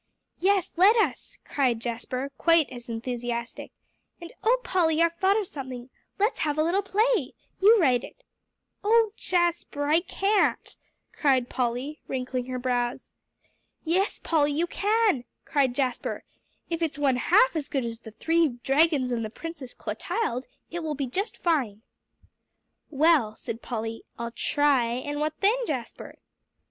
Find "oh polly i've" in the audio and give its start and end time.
4.43-5.15